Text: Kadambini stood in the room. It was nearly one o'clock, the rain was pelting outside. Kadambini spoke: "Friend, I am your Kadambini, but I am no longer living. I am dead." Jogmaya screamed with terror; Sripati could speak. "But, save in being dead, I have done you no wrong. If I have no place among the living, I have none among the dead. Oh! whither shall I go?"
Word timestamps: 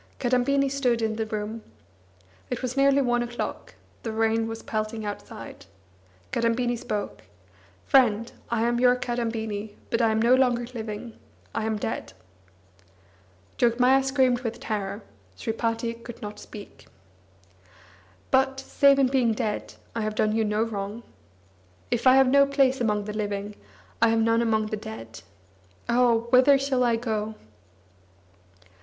Kadambini 0.17 0.67
stood 0.67 0.99
in 1.03 1.15
the 1.17 1.27
room. 1.27 1.61
It 2.49 2.63
was 2.63 2.75
nearly 2.75 3.03
one 3.03 3.21
o'clock, 3.21 3.75
the 4.01 4.11
rain 4.11 4.47
was 4.47 4.63
pelting 4.63 5.05
outside. 5.05 5.67
Kadambini 6.31 6.75
spoke: 6.75 7.21
"Friend, 7.85 8.31
I 8.49 8.63
am 8.63 8.79
your 8.79 8.95
Kadambini, 8.95 9.75
but 9.91 10.01
I 10.01 10.09
am 10.09 10.19
no 10.19 10.33
longer 10.33 10.65
living. 10.73 11.19
I 11.53 11.65
am 11.67 11.77
dead." 11.77 12.13
Jogmaya 13.59 14.03
screamed 14.03 14.39
with 14.39 14.59
terror; 14.59 15.03
Sripati 15.37 15.93
could 15.93 16.19
speak. 16.39 16.87
"But, 18.31 18.59
save 18.59 18.97
in 18.97 19.05
being 19.05 19.33
dead, 19.33 19.75
I 19.95 20.01
have 20.01 20.15
done 20.15 20.31
you 20.35 20.43
no 20.43 20.63
wrong. 20.63 21.03
If 21.91 22.07
I 22.07 22.15
have 22.15 22.27
no 22.27 22.47
place 22.47 22.81
among 22.81 23.03
the 23.03 23.13
living, 23.13 23.53
I 24.01 24.09
have 24.09 24.19
none 24.19 24.41
among 24.41 24.65
the 24.73 24.77
dead. 24.77 25.21
Oh! 25.87 26.21
whither 26.31 26.57
shall 26.57 26.83
I 26.83 26.95
go?" 26.95 27.35